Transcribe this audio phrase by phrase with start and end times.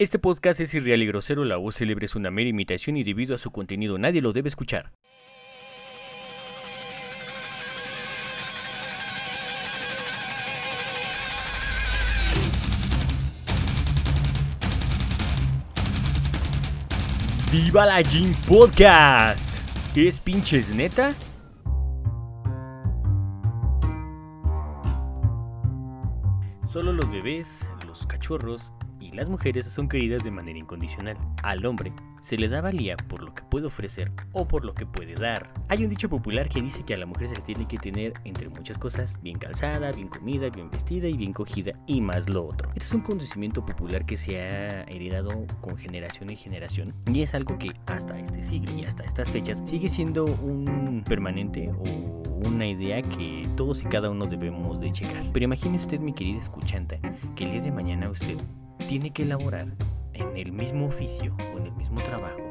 [0.00, 3.34] Este podcast es irreal y grosero, la voz célebre es una mera imitación y debido
[3.34, 4.92] a su contenido nadie lo debe escuchar.
[17.52, 19.56] ¡Viva la Jim Podcast!
[19.94, 21.14] ¿Es pinches neta?
[26.66, 28.72] Solo los bebés, los cachorros
[29.12, 31.16] las mujeres son queridas de manera incondicional.
[31.42, 34.86] Al hombre se le da valía por lo que puede ofrecer o por lo que
[34.86, 35.52] puede dar.
[35.68, 38.12] Hay un dicho popular que dice que a la mujer se le tiene que tener,
[38.24, 42.46] entre muchas cosas, bien calzada, bien comida, bien vestida y bien cogida y más lo
[42.46, 42.68] otro.
[42.70, 47.34] Este es un conocimiento popular que se ha heredado con generación en generación y es
[47.34, 52.66] algo que hasta este siglo y hasta estas fechas sigue siendo un permanente o una
[52.66, 55.30] idea que todos y cada uno debemos de checar.
[55.32, 57.00] Pero imagine usted, mi querida escuchante,
[57.34, 58.38] que el día de mañana usted
[58.90, 59.68] tiene que elaborar
[60.14, 62.42] en el mismo oficio o en el mismo trabajo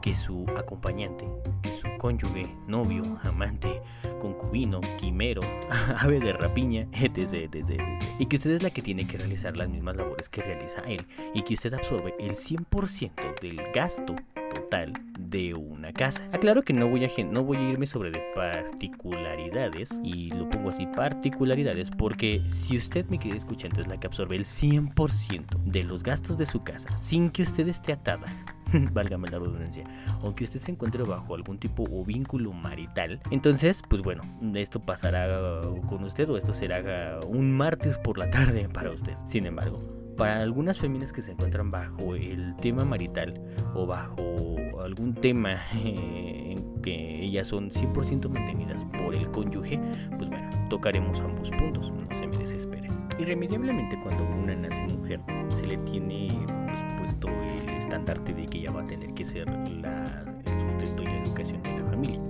[0.00, 1.28] que su acompañante,
[1.60, 3.82] que su cónyuge, novio, amante,
[4.20, 5.40] concubino, quimero,
[5.98, 7.82] ave de rapiña, etc, etc, etc.
[8.20, 11.04] Y que usted es la que tiene que realizar las mismas labores que realiza él
[11.34, 14.14] y que usted absorbe el 100% del gasto
[14.54, 14.92] total
[15.30, 16.28] de una casa.
[16.32, 20.70] Aclaro que no voy a, no voy a irme sobre de particularidades y lo pongo
[20.70, 25.84] así, particularidades, porque si usted, mi querido escuchante, es la que absorbe el 100% de
[25.84, 28.26] los gastos de su casa sin que usted esté atada
[28.92, 29.84] válgame la redundancia,
[30.22, 34.22] aunque usted se encuentre bajo algún tipo o vínculo marital, entonces, pues bueno,
[34.54, 39.14] esto pasará con usted o esto será un martes por la tarde para usted.
[39.26, 43.40] Sin embargo, para algunas féminas que se encuentran bajo el tema marital
[43.74, 49.80] o bajo algún tema en que ellas son 100% mantenidas por el cónyuge,
[50.16, 52.90] pues bueno, tocaremos ambos puntos, no se me desesperen.
[53.18, 56.28] Irremediablemente cuando una nace mujer se le tiene
[56.66, 61.02] pues, puesto el estandarte de que ella va a tener que ser la, el sustento
[61.02, 62.20] y la educación de la familia.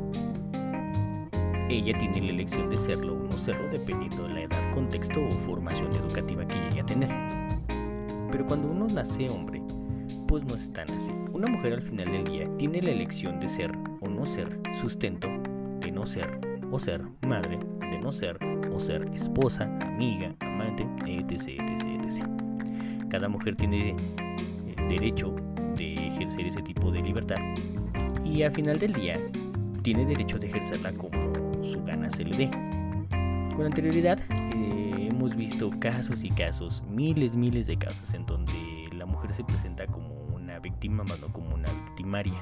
[1.70, 5.30] Ella tiene la elección de serlo o no serlo dependiendo de la edad, contexto o
[5.40, 7.47] formación educativa que llegue a tener.
[8.30, 9.62] Pero cuando uno nace hombre,
[10.26, 11.12] pues no es tan así.
[11.32, 15.28] Una mujer al final del día tiene la elección de ser o no ser sustento,
[15.80, 16.38] de no ser
[16.70, 18.38] o ser madre, de no ser
[18.72, 22.26] o ser esposa, amiga, amante, etc, etc, etc.
[23.08, 25.34] Cada mujer tiene eh, derecho
[25.76, 27.38] de ejercer ese tipo de libertad
[28.24, 29.18] y al final del día
[29.82, 31.32] tiene derecho de ejercerla como
[31.64, 32.50] su gana se le dé.
[33.56, 34.20] Con anterioridad
[34.54, 39.42] eh, hemos visto casos y casos, miles, miles de casos en donde la mujer se
[39.42, 42.40] presenta como una víctima más no como una victimaria.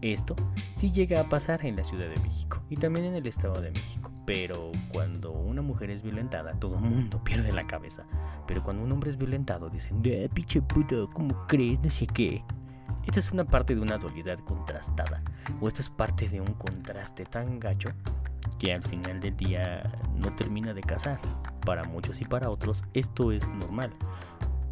[0.00, 0.36] Esto
[0.72, 3.72] sí llega a pasar en la Ciudad de México y también en el Estado de
[3.72, 4.12] México.
[4.26, 8.06] Pero cuando una mujer es violentada, todo el mundo pierde la cabeza.
[8.46, 11.80] Pero cuando un hombre es violentado, dicen, de pinche puto, ¿cómo crees?
[11.80, 12.44] No sé qué.
[13.06, 15.20] Esta es una parte de una dualidad contrastada.
[15.60, 17.90] O esto es parte de un contraste tan gacho
[18.60, 21.20] que al final del día no termina de casar.
[21.64, 23.92] Para muchos y para otros esto es normal.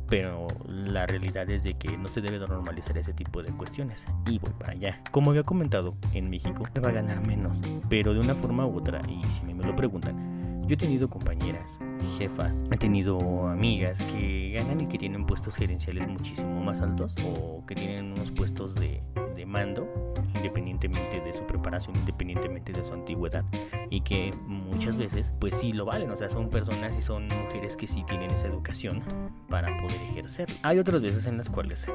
[0.08, 4.06] Pero la realidad es de que no se debe normalizar ese tipo de cuestiones.
[4.26, 5.02] Y voy para allá.
[5.10, 7.60] Como había comentado, en México se va a ganar menos.
[7.90, 10.38] Pero de una forma u otra, y si me lo preguntan,
[10.68, 11.78] yo he tenido compañeras,
[12.18, 17.64] jefas, he tenido amigas que ganan y que tienen puestos gerenciales muchísimo más altos o
[17.66, 19.02] que tienen unos puestos de,
[19.38, 19.88] de mando
[20.34, 23.44] independientemente de su preparación, independientemente de su antigüedad
[23.90, 27.76] y que muchas veces pues sí lo valen, o sea, son personas y son mujeres
[27.76, 29.02] que sí tienen esa educación
[29.48, 30.48] para poder ejercer.
[30.62, 31.90] Hay otras veces en las cuales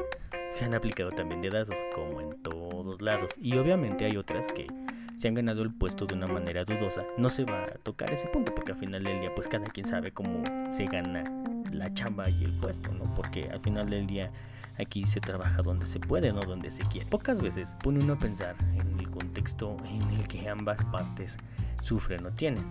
[0.52, 4.68] se han aplicado también dedazos, como en todos lados, y obviamente hay otras que
[5.16, 7.04] se han ganado el puesto de una manera dudosa.
[7.18, 9.86] No se va a tocar ese punto porque al final del día pues cada quien
[9.86, 11.24] sabe cómo se gana
[11.72, 13.14] la chamba y el puesto, ¿no?
[13.16, 14.32] Porque al final del día
[14.80, 17.08] Aquí se trabaja donde se puede, no donde se quiere.
[17.08, 21.38] Pocas veces pone uno a pensar en el contexto en el que ambas partes
[21.82, 22.64] sufren o tienen.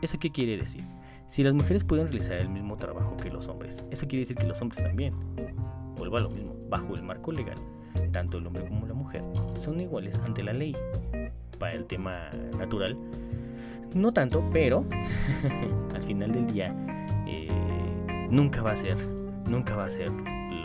[0.00, 0.84] ¿Eso qué quiere decir?
[1.28, 4.46] Si las mujeres pueden realizar el mismo trabajo que los hombres, eso quiere decir que
[4.46, 5.14] los hombres también.
[5.96, 7.58] Vuelvo a lo mismo, bajo el marco legal,
[8.12, 9.22] tanto el hombre como la mujer
[9.58, 10.76] son iguales ante la ley.
[11.58, 12.96] Para el tema natural,
[13.94, 14.84] no tanto, pero
[15.94, 16.74] al final del día
[17.26, 17.48] eh,
[18.30, 18.96] nunca va a ser,
[19.48, 20.12] nunca va a ser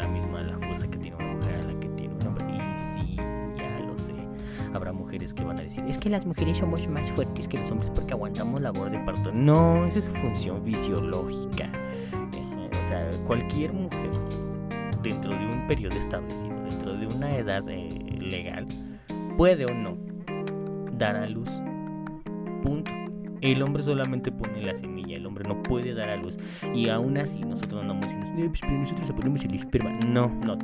[0.02, 2.46] la misma la fuerza que tiene una mujer a la que tiene un hombre.
[2.46, 3.16] Y sí,
[3.58, 4.14] ya lo sé.
[4.74, 7.70] Habrá mujeres que van a decir, es que las mujeres somos más fuertes que los
[7.72, 9.32] hombres porque aguantamos labor de parto.
[9.32, 11.70] No, esa es su función fisiológica.
[12.72, 14.12] o sea, cualquier mujer
[15.04, 17.90] dentro de un periodo establecido, dentro de una edad eh,
[18.20, 18.68] legal,
[19.38, 19.98] puede o no
[20.98, 21.50] dar a luz.
[22.62, 23.01] Punto.
[23.42, 26.38] El hombre solamente pone la semilla, el hombre no puede dar a luz.
[26.76, 29.92] Y aún así nosotros andamos diciendo, no, pues, pero nosotros ponemos el esperma.
[30.06, 30.60] No, no.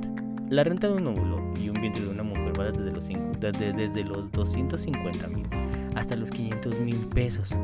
[0.50, 3.10] La renta de un óvulo y un vientre de una mujer va desde los,
[3.40, 5.48] desde, desde los 250 mil
[5.96, 7.56] hasta los 500 mil pesos.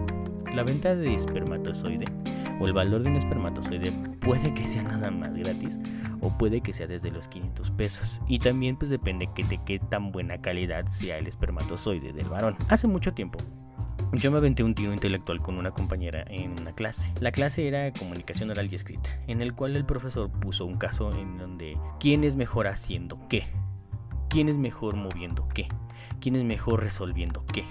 [0.53, 2.05] La venta de espermatozoide
[2.59, 5.79] o el valor de un espermatozoide puede que sea nada más gratis
[6.21, 8.19] o puede que sea desde los 500 pesos.
[8.27, 12.55] Y también pues depende de qué tan buena calidad sea el espermatozoide del varón.
[12.67, 13.37] Hace mucho tiempo
[14.13, 17.11] yo me aventé un tiro intelectual con una compañera en una clase.
[17.19, 21.11] La clase era comunicación oral y escrita, en el cual el profesor puso un caso
[21.13, 23.47] en donde quién es mejor haciendo qué,
[24.29, 25.67] quién es mejor moviendo qué,
[26.21, 27.65] quién es mejor resolviendo qué.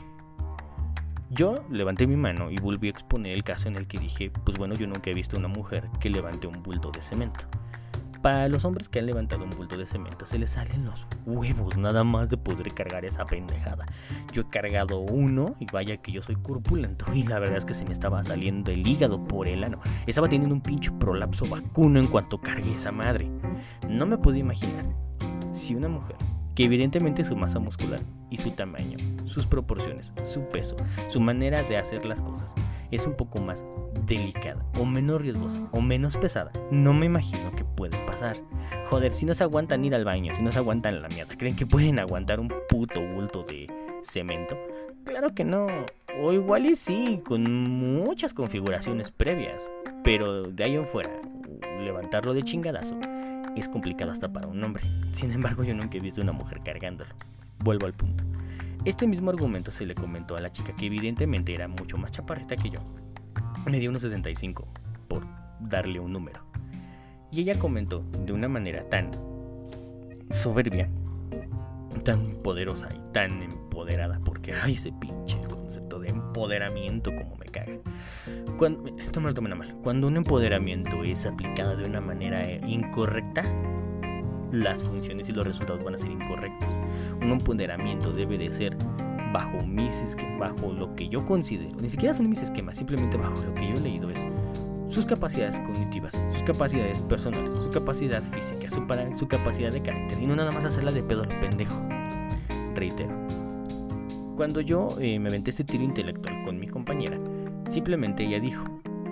[1.31, 4.59] Yo levanté mi mano y volví a exponer el caso en el que dije, pues
[4.59, 7.47] bueno, yo nunca he visto una mujer que levante un bulto de cemento.
[8.23, 11.77] Para los hombres que han levantado un bulto de cemento se les salen los huevos
[11.77, 13.85] nada más de poder cargar esa pendejada.
[14.33, 17.75] Yo he cargado uno y vaya que yo soy corpulento y la verdad es que
[17.75, 19.81] se me estaba saliendo el hígado por el ano.
[20.07, 23.29] Estaba teniendo un pinche prolapso vacuno en cuanto cargué esa madre.
[23.89, 24.85] No me puedo imaginar
[25.51, 26.17] si una mujer
[26.55, 28.01] que evidentemente su masa muscular
[28.31, 30.77] y su tamaño, sus proporciones, su peso,
[31.09, 32.55] su manera de hacer las cosas
[32.91, 33.65] es un poco más
[34.07, 38.37] delicada o menos riesgosa o menos pesada, no me imagino que puede pasar.
[38.87, 41.57] Joder, si no se aguantan ir al baño, si no se aguantan la mierda, ¿creen
[41.57, 43.71] que pueden aguantar un puto bulto de
[44.03, 44.57] cemento?
[45.05, 45.67] Claro que no.
[46.21, 49.71] O igual y sí, con muchas configuraciones previas.
[50.05, 51.11] Pero de ahí en fuera,
[51.81, 52.99] levantarlo de chingadazo
[53.57, 54.83] es complicado hasta para un hombre.
[55.13, 57.15] Sin embargo, yo nunca he visto una mujer cargándolo.
[57.59, 58.25] Vuelvo al punto.
[58.85, 62.57] Este mismo argumento se le comentó a la chica que evidentemente era mucho más chaparrita
[62.57, 62.81] que yo.
[63.67, 64.67] Me dio unos 65
[65.07, 65.25] por
[65.61, 66.41] darle un número.
[67.31, 69.11] Y ella comentó de una manera tan
[70.31, 70.89] soberbia,
[72.05, 77.79] tan poderosa y tan empoderada, porque hay ese pinche concepto de empoderamiento como me caga.
[78.59, 79.77] Cuando, esto me lo tomen a mal.
[79.83, 83.45] Cuando un empoderamiento es aplicado de una manera eh, incorrecta,
[84.53, 86.69] las funciones y los resultados van a ser incorrectos.
[87.23, 88.77] Un empoderamiento debe de ser
[89.33, 93.41] bajo mis esquemas, bajo lo que yo considero, ni siquiera son mis esquemas, simplemente bajo
[93.43, 94.27] lo que yo he leído es
[94.93, 100.37] sus capacidades cognitivas, sus capacidades personales, su capacidad física, su, capacidad de carácter y no
[100.37, 101.75] nada más hacerla de pedo lo pendejo.
[102.75, 103.11] Reitero.
[104.37, 107.19] Cuando yo eh, me aventé este tiro intelectual con mi compañera,
[107.67, 108.65] Simplemente ella dijo,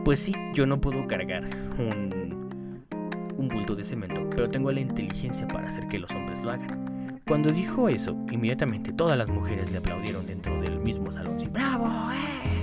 [0.04, 1.44] pues sí, yo no puedo cargar
[1.78, 2.84] un,
[3.36, 7.20] un bulto de cemento, pero tengo la inteligencia para hacer que los hombres lo hagan.
[7.26, 11.38] Cuando dijo eso, inmediatamente todas las mujeres le aplaudieron dentro del mismo salón.
[11.38, 11.86] Sí, ¡Bravo!
[12.12, 12.59] Eh".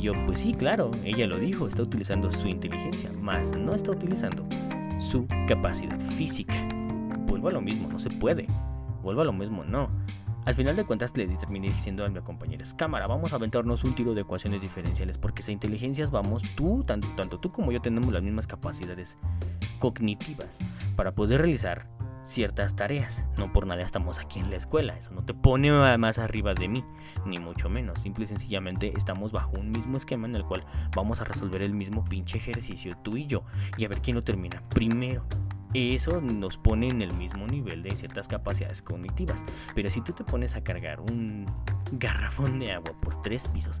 [0.00, 3.90] Y yo, pues sí, claro, ella lo dijo, está utilizando su inteligencia, más no está
[3.90, 4.46] utilizando
[4.98, 6.54] su capacidad física.
[7.26, 8.46] Vuelvo a lo mismo, no se puede.
[9.02, 9.90] Vuelvo a lo mismo, no.
[10.46, 13.94] Al final de cuentas le terminé diciendo a mis compañeros, cámara, vamos a aventarnos un
[13.94, 18.10] tiro de ecuaciones diferenciales porque esa inteligencias vamos, tú, tanto, tanto tú como yo tenemos
[18.10, 19.18] las mismas capacidades
[19.80, 20.60] cognitivas
[20.96, 21.86] para poder realizar
[22.24, 23.24] ciertas tareas.
[23.36, 26.68] No por nada estamos aquí en la escuela, eso no te pone más arriba de
[26.68, 26.84] mí,
[27.26, 28.00] ni mucho menos.
[28.00, 30.64] Simple y sencillamente estamos bajo un mismo esquema en el cual
[30.94, 33.42] vamos a resolver el mismo pinche ejercicio tú y yo
[33.76, 35.24] y a ver quién lo termina primero
[35.74, 39.44] eso nos pone en el mismo nivel de ciertas capacidades cognitivas.
[39.74, 41.46] Pero si tú te pones a cargar un
[41.92, 43.80] garrafón de agua por tres pisos,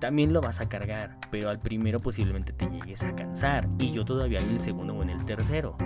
[0.00, 4.04] también lo vas a cargar, pero al primero posiblemente te llegues a cansar y yo
[4.04, 5.76] todavía en el segundo o en el tercero.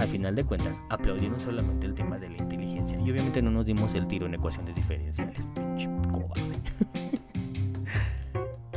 [0.00, 3.66] Al final de cuentas, aplaudieron solamente el tema de la inteligencia y obviamente no nos
[3.66, 5.46] dimos el tiro en ecuaciones diferenciales.
[6.10, 6.56] Cobarde.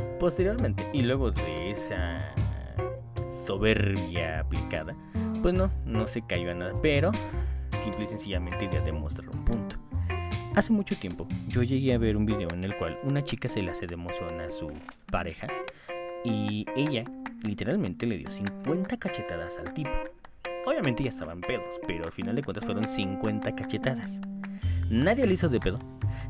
[0.20, 2.34] Posteriormente, y luego de esa
[3.46, 4.94] soberbia aplicada,
[5.40, 7.10] pues no, no se cayó a nada, pero
[7.82, 9.76] simple y sencillamente ya demostrar un punto.
[10.54, 13.62] Hace mucho tiempo yo llegué a ver un video en el cual una chica se
[13.62, 14.70] le hace de emoción a su
[15.10, 15.46] pareja
[16.22, 17.04] y ella
[17.42, 19.90] literalmente le dio 50 cachetadas al tipo.
[20.66, 24.18] Obviamente ya estaban pedos, pero al final de cuentas fueron 50 cachetadas.
[24.88, 25.78] Nadie le hizo de pedo,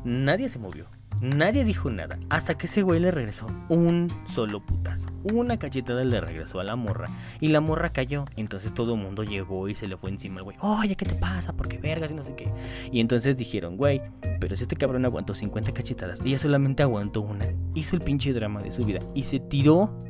[0.03, 0.87] nadie se movió,
[1.21, 5.07] Nadie dijo nada hasta que ese güey le regresó un solo putazo.
[5.23, 8.25] Una cachetada le regresó a la morra y la morra cayó.
[8.35, 10.57] Entonces todo el mundo llegó y se le fue encima al güey.
[10.59, 11.53] Oye, ¿qué te pasa?
[11.53, 12.11] ¿Por qué vergas?
[12.11, 12.51] Y no sé qué.
[12.91, 14.01] Y entonces dijeron, güey,
[14.41, 17.47] pero si este cabrón aguantó 50 cachetadas, ella solamente aguantó una.
[17.73, 20.04] Hizo el pinche drama de su vida y se tiró.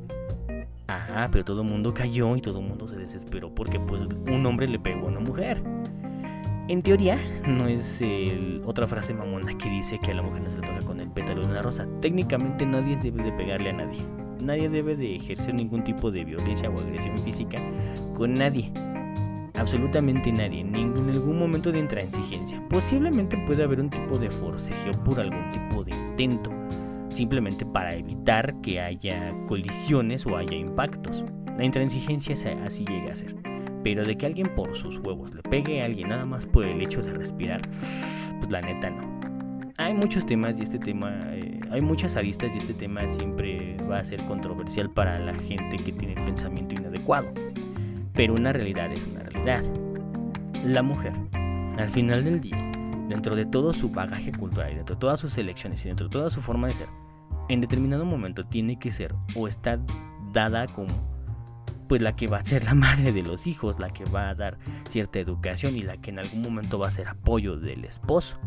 [1.15, 4.45] Ah, pero todo el mundo cayó y todo el mundo se desesperó porque pues un
[4.45, 5.63] hombre le pegó a una mujer.
[6.67, 7.17] En teoría,
[7.48, 8.03] no es
[8.65, 11.10] otra frase mamona que dice que a la mujer no se le toca con el
[11.10, 11.88] pétalo de una rosa.
[12.01, 14.01] Técnicamente nadie debe de pegarle a nadie.
[14.41, 17.62] Nadie debe de ejercer ningún tipo de violencia o agresión física
[18.13, 18.74] con nadie.
[19.53, 22.62] Absolutamente nadie, en algún momento de intransigencia.
[22.67, 26.51] Posiblemente puede haber un tipo de forcejeo por algún tipo de intento.
[27.15, 31.24] Simplemente para evitar que haya colisiones o haya impactos.
[31.57, 33.36] La intransigencia así llega a ser.
[33.84, 36.81] Pero de que alguien por sus huevos le pegue a alguien nada más por el
[36.81, 37.62] hecho de respirar,
[38.39, 39.19] pues la neta no.
[39.77, 44.00] Hay muchos temas y este tema, eh, hay muchas aristas y este tema siempre va
[44.00, 47.27] a ser controversial para la gente que tiene pensamiento inadecuado.
[48.13, 49.63] Pero una realidad es una realidad.
[50.63, 51.13] La mujer,
[51.77, 52.57] al final del día,
[53.07, 56.29] dentro de todo su bagaje cultural dentro de todas sus elecciones y dentro de toda
[56.29, 56.88] su forma de ser,
[57.50, 59.80] en determinado momento tiene que ser o está
[60.32, 61.16] dada como
[61.88, 64.36] pues la que va a ser la madre de los hijos, la que va a
[64.36, 64.58] dar
[64.90, 68.40] cierta educación y la que en algún momento va a ser apoyo del esposo.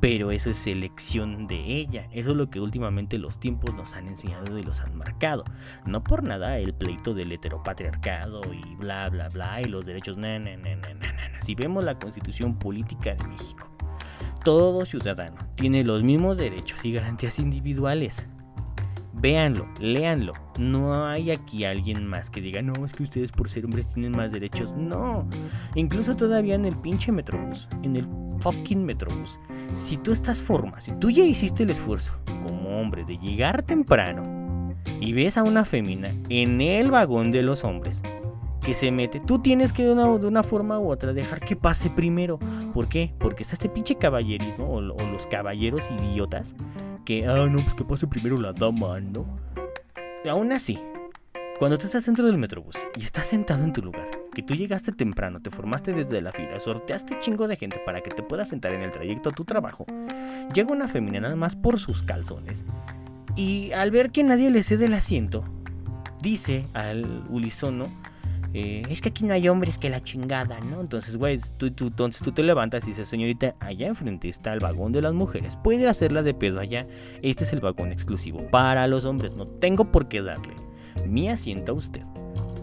[0.00, 2.08] Pero eso es elección de ella.
[2.10, 5.44] Eso es lo que últimamente los tiempos nos han enseñado y los han marcado.
[5.86, 10.18] No por nada el pleito del heteropatriarcado y bla bla bla y los derechos.
[11.42, 13.70] si vemos la constitución política de México,
[14.44, 18.26] todo ciudadano tiene los mismos derechos y garantías individuales.
[19.22, 20.32] Véanlo, léanlo.
[20.58, 24.10] No hay aquí alguien más que diga, no, es que ustedes por ser hombres tienen
[24.10, 24.74] más derechos.
[24.76, 25.28] No.
[25.76, 28.08] Incluso todavía en el pinche Metrobús, en el
[28.40, 29.38] fucking Metrobús.
[29.76, 34.74] Si tú estás forma, si tú ya hiciste el esfuerzo como hombre de llegar temprano
[35.00, 38.02] y ves a una fémina en el vagón de los hombres
[38.60, 41.54] que se mete, tú tienes que de una, de una forma u otra dejar que
[41.54, 42.40] pase primero.
[42.74, 43.14] ¿Por qué?
[43.20, 46.56] Porque está este pinche caballerismo o los caballeros idiotas
[47.04, 49.26] que, ah, no, pues que pase primero la dama, ¿no?
[50.28, 50.78] Aún así,
[51.58, 54.92] cuando tú estás dentro del metrobús y estás sentado en tu lugar, que tú llegaste
[54.92, 58.72] temprano, te formaste desde la fila, sorteaste chingo de gente para que te puedas sentar
[58.72, 59.86] en el trayecto a tu trabajo,
[60.54, 62.64] llega una femina nada más por sus calzones
[63.36, 65.44] y al ver que nadie le cede el asiento,
[66.20, 67.88] dice al ulisono
[68.54, 70.80] eh, es que aquí no hay hombres que la chingada, ¿no?
[70.80, 75.00] Entonces, güey, entonces tú te levantas y dices, señorita, allá enfrente está el vagón de
[75.00, 75.56] las mujeres.
[75.56, 76.86] Puede hacerla de pedo allá.
[77.22, 79.34] Este es el vagón exclusivo para los hombres.
[79.36, 80.54] No tengo por qué darle
[81.06, 82.02] mi asiento a usted.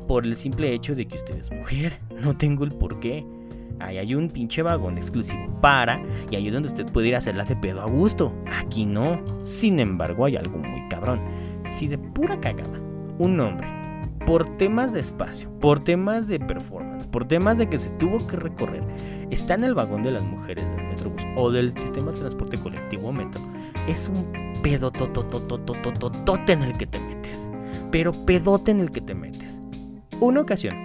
[0.08, 2.00] Por el simple hecho de que usted es mujer.
[2.22, 3.26] No tengo el por qué.
[3.80, 7.20] Ahí hay un pinche vagón exclusivo para y ahí es donde usted puede ir a
[7.20, 8.34] hacerla de pedo a gusto.
[8.60, 9.24] Aquí no.
[9.44, 11.20] Sin embargo, hay algo muy cabrón.
[11.64, 12.80] Si de pura cagada
[13.20, 13.79] un hombre
[14.30, 18.36] por temas de espacio, por temas de performance, por temas de que se tuvo que
[18.36, 18.84] recorrer,
[19.32, 23.12] está en el vagón de las mujeres del Metrobús o del sistema de transporte colectivo
[23.12, 23.42] metro,
[23.88, 24.32] es un
[24.62, 27.44] pedototototototote en el que te metes.
[27.92, 29.60] Pero pedote en el que te metes.
[30.20, 30.76] Una ocasión,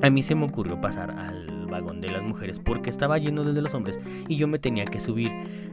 [0.00, 3.54] a mí se me ocurrió pasar al vagón de las mujeres porque estaba lleno del
[3.54, 5.30] de los hombres y yo me tenía que subir.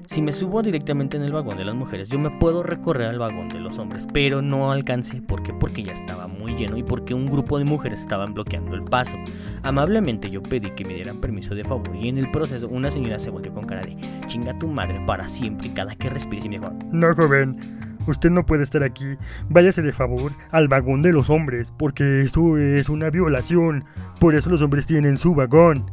[0.08, 3.20] Si me subo directamente en el vagón de las mujeres, yo me puedo recorrer al
[3.20, 5.22] vagón de los hombres, pero no alcancé.
[5.22, 5.54] ¿Por qué?
[5.54, 9.18] Porque ya estaba muy lleno y porque un grupo de mujeres estaban bloqueando el paso.
[9.64, 13.20] Amablemente yo pedí que me dieran permiso de favor y en el proceso una señora
[13.20, 13.98] se volvió con cara de
[14.28, 17.85] chinga tu madre para siempre y cada que respires y me dijo, no joven.
[18.08, 19.18] Usted no puede estar aquí.
[19.50, 23.86] Váyase de favor al vagón de los hombres, porque esto es una violación.
[24.20, 25.86] Por eso los hombres tienen su vagón.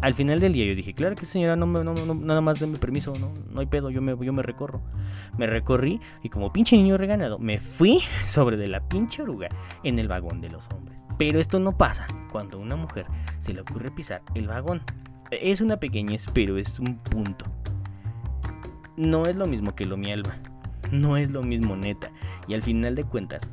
[0.00, 2.78] Al final del día yo dije, claro que señora, no, no, no nada más denme
[2.78, 4.80] permiso, no, no hay pedo, yo me, yo me recorro.
[5.36, 9.48] Me recorrí y como pinche niño reganado, me fui sobre de la pinche oruga
[9.82, 11.00] en el vagón de los hombres.
[11.18, 13.06] Pero esto no pasa cuando a una mujer
[13.40, 14.82] se le ocurre pisar el vagón.
[15.32, 17.46] Es una pequeña pero es un punto.
[18.96, 20.38] No es lo mismo que lo mi alma
[20.92, 22.10] no es lo mismo neta.
[22.46, 23.50] Y al final de cuentas,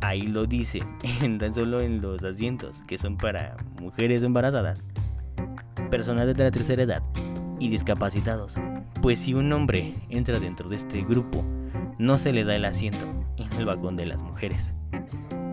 [0.00, 0.80] ahí lo dice,
[1.22, 4.84] en, tan solo en los asientos, que son para mujeres embarazadas,
[5.90, 7.02] personas de la tercera edad
[7.58, 8.54] y discapacitados.
[9.02, 11.44] Pues si un hombre entra dentro de este grupo,
[11.98, 14.74] no se le da el asiento en el vagón de las mujeres.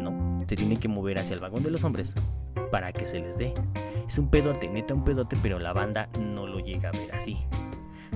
[0.02, 2.16] No, se tiene que mover hacia el vagón de los hombres
[2.72, 3.54] para que se les dé.
[4.08, 7.38] Es un pedote, neta un pedote, pero la banda no lo llega a ver así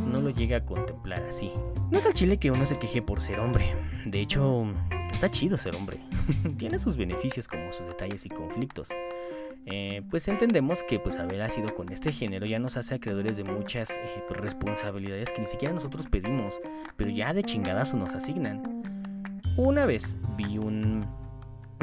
[0.08, 1.52] no lo llega a contemplar así.
[1.92, 3.76] No es al chile que uno se queje por ser hombre.
[4.06, 4.66] De hecho,
[5.12, 6.00] está chido ser hombre.
[6.58, 8.90] Tiene sus beneficios como sus detalles y conflictos.
[9.66, 13.44] Eh, pues entendemos que pues haber nacido con este género ya nos hace acreedores de
[13.44, 16.60] muchas eh, pues, responsabilidades que ni siquiera nosotros pedimos,
[16.96, 18.82] pero ya de chingadazo nos asignan.
[19.58, 21.06] Una vez vi un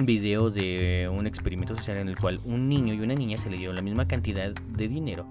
[0.02, 3.56] video de un experimento social en el cual un niño y una niña se le
[3.56, 5.26] dio la misma cantidad de dinero,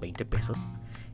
[0.00, 0.58] 20 pesos,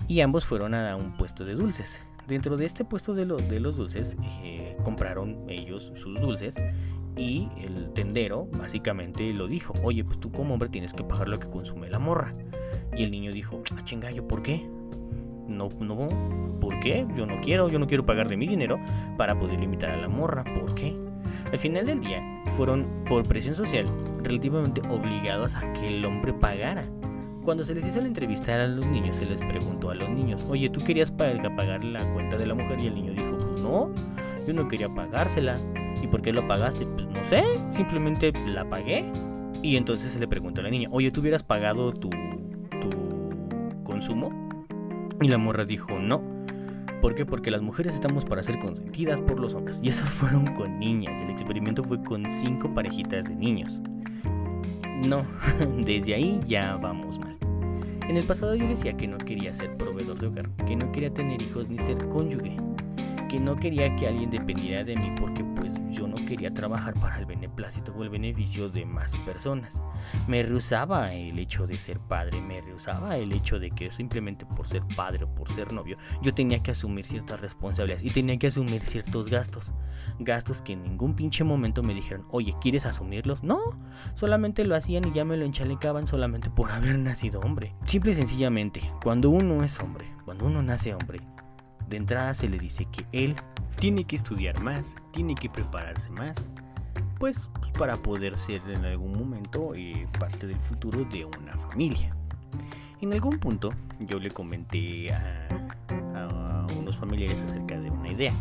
[0.08, 2.00] y ambos fueron a un puesto de dulces.
[2.26, 6.56] Dentro de este puesto de, de los dulces eh, compraron ellos sus dulces
[7.16, 11.38] y el tendero básicamente lo dijo, oye, pues tú como hombre tienes que pagar lo
[11.38, 12.34] que consume la morra.
[12.96, 14.66] Y el niño dijo, ah, chingallo, ¿por qué?
[15.48, 16.08] No, no,
[16.60, 17.06] ¿por qué?
[17.16, 18.78] Yo no quiero, yo no quiero pagar de mi dinero
[19.18, 20.96] para poder limitar a la morra, ¿por qué?
[21.52, 22.22] Al final del día
[22.56, 23.86] fueron por presión social
[24.22, 26.84] relativamente obligados a que el hombre pagara
[27.42, 30.44] cuando se les hizo la entrevista a los niños, se les preguntó a los niños,
[30.48, 32.80] oye, ¿tú querías pagar la cuenta de la mujer?
[32.80, 33.92] Y el niño dijo, pues no,
[34.46, 35.58] Yo no quería pagársela.
[36.02, 36.86] ¿Y por qué lo pagaste?
[36.86, 39.10] Pues no sé, simplemente la pagué.
[39.62, 42.10] Y entonces se le preguntó a la niña, oye, ¿tú hubieras pagado tu,
[43.84, 44.48] consumo?
[45.20, 46.22] Y la morra dijo, no.
[47.00, 47.26] ¿Por qué?
[47.26, 49.80] Porque las mujeres estamos para ser consentidas por los hombres.
[49.82, 51.20] Y esos fueron con niñas.
[51.20, 53.80] El experimento fue con cinco parejitas de niños.
[55.04, 55.24] No,
[55.84, 57.31] desde ahí ya vamos mal.
[58.12, 61.14] En el pasado yo decía que no quería ser proveedor de hogar, que no quería
[61.14, 62.58] tener hijos ni ser cónyuge,
[63.38, 67.26] no quería que alguien dependiera de mí porque pues yo no quería trabajar para el
[67.26, 69.80] beneplácito o el beneficio de más personas.
[70.26, 74.66] Me rehusaba el hecho de ser padre, me rehusaba el hecho de que simplemente por
[74.66, 78.48] ser padre o por ser novio yo tenía que asumir ciertas responsabilidades y tenía que
[78.48, 79.72] asumir ciertos gastos.
[80.18, 83.42] Gastos que en ningún pinche momento me dijeron, oye, ¿quieres asumirlos?
[83.42, 83.58] No,
[84.14, 87.74] solamente lo hacían y ya me lo enchalecaban solamente por haber nacido hombre.
[87.86, 91.20] Simple y sencillamente, cuando uno es hombre, cuando uno nace hombre,
[91.88, 93.34] de entrada se le dice que él
[93.76, 96.48] tiene que estudiar más, tiene que prepararse más,
[97.18, 97.48] pues
[97.78, 102.14] para poder ser en algún momento eh, parte del futuro de una familia.
[103.00, 103.70] En algún punto
[104.00, 105.48] yo le comenté a,
[106.14, 108.32] a unos familiares acerca de una idea,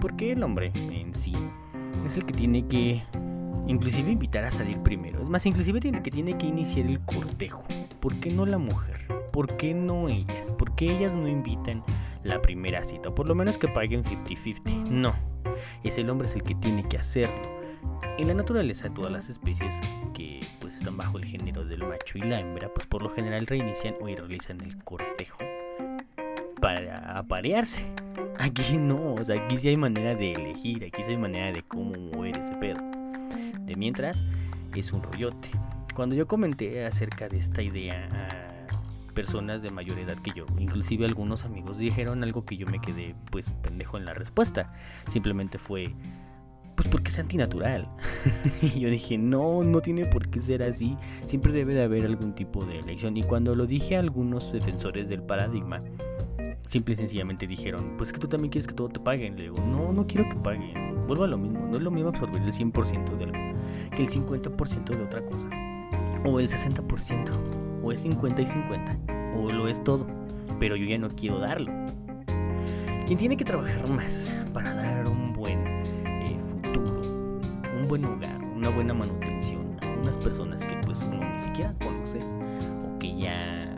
[0.00, 1.32] porque el hombre en sí
[2.06, 3.02] es el que tiene que
[3.66, 5.22] inclusive invitar a salir primero.
[5.22, 7.64] Es más, inclusive tiene que tiene que iniciar el cortejo.
[8.00, 9.06] ¿Por qué no la mujer?
[9.32, 10.50] ¿Por qué no ellas?
[10.58, 11.84] ¿Por qué ellas no invitan
[12.22, 13.14] la primera cita?
[13.14, 14.88] Por lo menos que paguen 50-50.
[14.88, 15.14] No,
[15.84, 17.60] es el hombre es el que tiene que hacerlo.
[18.18, 19.80] En la naturaleza todas las especies
[20.12, 23.46] que pues están bajo el género del macho y la hembra, pues por lo general
[23.46, 25.38] reinician o realizan el cortejo
[26.60, 27.86] para aparearse.
[28.38, 31.62] Aquí no, o sea, aquí sí hay manera de elegir, aquí sí hay manera de
[31.62, 32.78] cómo mover ese pedo.
[33.60, 34.24] De mientras,
[34.74, 35.50] es un rollote.
[35.94, 38.49] Cuando yo comenté acerca de esta idea
[39.12, 43.14] personas de mayor edad que yo, inclusive algunos amigos dijeron algo que yo me quedé
[43.30, 44.72] pues pendejo en la respuesta.
[45.08, 45.94] Simplemente fue,
[46.74, 47.88] pues porque es antinatural.
[48.62, 50.96] y yo dije, no, no tiene por qué ser así.
[51.24, 53.16] Siempre debe de haber algún tipo de elección.
[53.16, 55.82] Y cuando lo dije a algunos defensores del paradigma,
[56.66, 59.36] simple y sencillamente dijeron, pues que tú también quieres que todo te paguen.
[59.36, 61.06] Le digo, no, no quiero que paguen.
[61.06, 61.66] Vuelvo a lo mismo.
[61.66, 63.50] No es lo mismo absorber el 100% de algo
[63.90, 65.48] que el 50% de otra cosa.
[66.24, 67.69] O el 60%.
[67.82, 68.98] O es 50 y 50.
[69.36, 70.06] O lo es todo.
[70.58, 71.72] Pero yo ya no quiero darlo.
[73.06, 77.00] Quien tiene que trabajar más para dar un buen eh, futuro,
[77.76, 82.20] un buen hogar, una buena manutención a unas personas que pues uno ni siquiera conoce
[82.20, 83.76] o que ya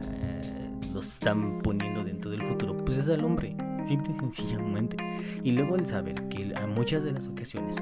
[0.92, 4.96] los están poniendo dentro del futuro, pues es al hombre, simple y sencillamente.
[5.42, 7.76] Y luego el saber que a muchas de las ocasiones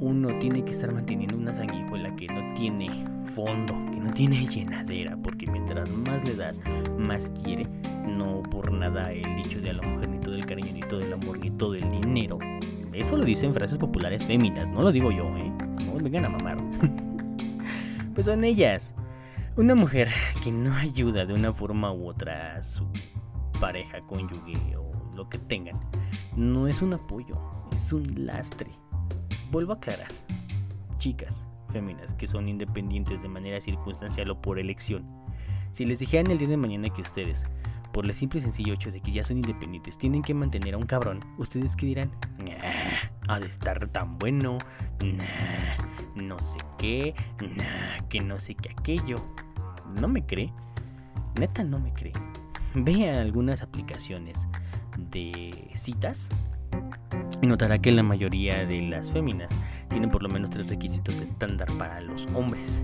[0.00, 2.88] uno tiene que estar manteniendo una sanguijuela que no tiene
[3.34, 6.60] fondo, que no tiene llenadera, porque mientras más le das,
[6.98, 7.66] más quiere.
[8.08, 11.00] No por nada el dicho de a la mujer ni todo el cariño, ni todo
[11.00, 12.38] el amor, ni todo el dinero.
[12.92, 15.52] Eso lo dicen frases populares féminas, no lo digo yo, ¿eh?
[15.84, 16.56] No vengan a mamar.
[18.14, 18.94] pues son ellas.
[19.56, 20.08] Una mujer
[20.42, 22.86] que no ayuda de una forma u otra a su
[23.60, 25.80] pareja, cónyuge o lo que tengan,
[26.36, 27.38] no es un apoyo,
[27.74, 28.70] es un lastre.
[29.56, 30.08] Vuelvo a aclarar,
[30.98, 35.06] chicas, féminas que son independientes de manera circunstancial o por elección,
[35.72, 37.46] si les dijeran el día de mañana que ustedes,
[37.90, 40.76] por el simple y sencillo hecho de que ya son independientes, tienen que mantener a
[40.76, 42.10] un cabrón, ¿ustedes qué dirán?
[42.36, 44.58] Nah, ha de estar tan bueno,
[46.14, 49.16] no sé qué, nah, que no sé qué aquello.
[49.98, 50.52] ¿No me cree?
[51.40, 52.12] Neta, no me cree.
[52.74, 54.48] Vea algunas aplicaciones
[54.98, 56.28] de citas
[57.42, 59.50] y notará que la mayoría de las féminas
[59.88, 62.82] tienen por lo menos tres requisitos estándar para los hombres.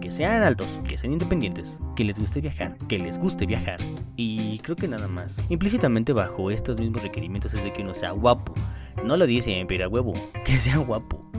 [0.00, 3.78] Que sean altos, que sean independientes, que les guste viajar, que les guste viajar
[4.16, 5.36] y creo que nada más.
[5.48, 8.54] Implícitamente bajo estos mismos requerimientos es de que uno sea guapo.
[9.04, 11.30] No lo dice, pero a huevo, que sea guapo.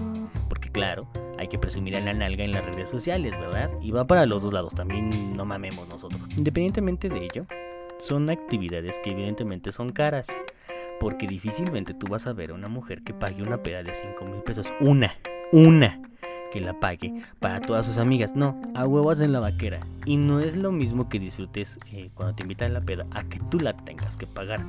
[0.47, 3.71] Porque claro, hay que presumir a la nalga en las redes sociales, ¿verdad?
[3.81, 6.21] Y va para los dos lados, también no mamemos nosotros.
[6.37, 7.45] Independientemente de ello,
[7.99, 10.27] son actividades que evidentemente son caras.
[11.01, 14.23] Porque difícilmente tú vas a ver a una mujer que pague una peda de 5
[14.23, 14.71] mil pesos.
[14.79, 15.15] Una,
[15.51, 15.99] una
[16.51, 18.35] que la pague para todas sus amigas.
[18.35, 19.79] No, a huevos en la vaquera.
[20.05, 23.23] Y no es lo mismo que disfrutes eh, cuando te invitan a la peda a
[23.23, 24.63] que tú la tengas que pagar.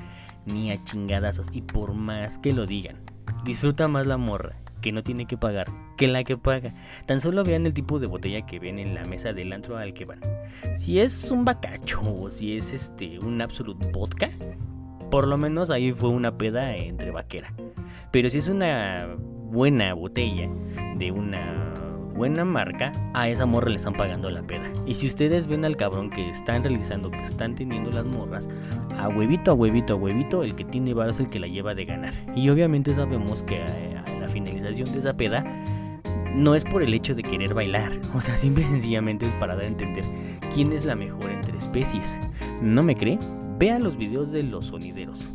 [0.47, 1.49] Ni a chingadazos.
[1.53, 2.97] Y por más que lo digan,
[3.45, 6.73] disfruta más la morra que no tiene que pagar que la que paga.
[7.05, 9.93] Tan solo vean el tipo de botella que ven en la mesa del antro al
[9.93, 10.21] que van.
[10.77, 14.31] Si es un bacacho o si es este un absolute vodka,
[15.13, 17.53] por lo menos ahí fue una peda entre vaquera.
[18.11, 20.49] Pero si es una buena botella
[20.97, 21.75] de una
[22.15, 24.73] buena marca, a esa morra le están pagando la peda.
[24.87, 28.49] Y si ustedes ven al cabrón que están realizando, que están teniendo las morras,
[28.99, 31.75] a huevito, a huevito, a huevito, el que tiene varo es el que la lleva
[31.75, 32.15] de ganar.
[32.35, 33.63] Y obviamente sabemos que
[34.19, 35.45] la finalización de esa peda
[36.35, 39.57] no es por el hecho de querer bailar, o sea, simple y sencillamente es para
[39.57, 40.07] dar a entender
[40.55, 42.19] quién es la mejor entre especies.
[42.63, 43.19] ¿No me cree?
[43.59, 45.31] Vea los videos de los sonideros.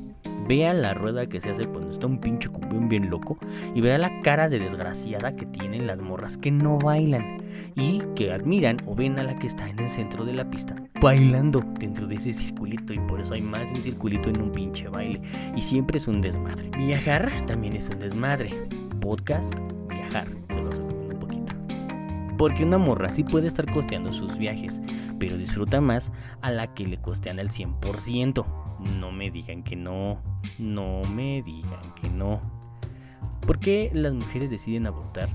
[0.47, 3.37] Vea la rueda que se hace cuando está un pinche cumbión bien loco
[3.75, 7.43] y vea la cara de desgraciada que tienen las morras que no bailan
[7.75, 10.75] y que admiran o ven a la que está en el centro de la pista
[11.01, 14.51] bailando dentro de ese circulito y por eso hay más de un circulito en un
[14.51, 15.21] pinche baile
[15.55, 16.69] y siempre es un desmadre.
[16.77, 18.51] Viajar también es un desmadre.
[19.01, 19.53] Podcast,
[19.89, 20.27] viajar,
[22.37, 24.81] Porque una morra sí puede estar costeando sus viajes,
[25.19, 28.45] pero disfruta más a la que le costean al 100%.
[28.99, 30.21] No me digan que no,
[30.59, 32.41] no me digan que no.
[33.45, 35.29] ¿Por qué las mujeres deciden abortar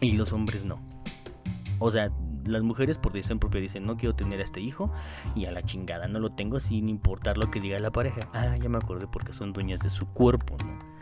[0.00, 0.78] y los hombres no?
[1.78, 2.10] O sea,
[2.44, 4.92] las mujeres por decisión propia dicen no quiero tener a este hijo
[5.34, 8.28] y a la chingada no lo tengo sin importar lo que diga la pareja.
[8.32, 10.93] Ah, ya me acordé porque son dueñas de su cuerpo, ¿no?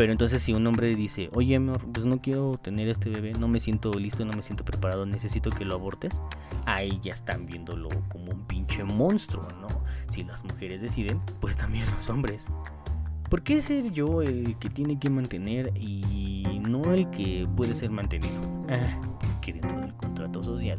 [0.00, 3.48] Pero entonces si un hombre dice, oye, amor, pues no quiero tener este bebé, no
[3.48, 6.22] me siento listo, no me siento preparado, necesito que lo abortes,
[6.64, 9.68] ahí ya están viéndolo como un pinche monstruo, ¿no?
[10.08, 12.46] Si las mujeres deciden, pues también los hombres.
[13.28, 17.90] ¿Por qué ser yo el que tiene que mantener y no el que puede ser
[17.90, 18.40] mantenido?
[18.70, 20.78] Ah, porque dentro del contrato social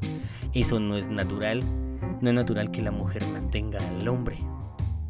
[0.56, 1.64] eso no es natural.
[2.22, 4.40] No es natural que la mujer mantenga al hombre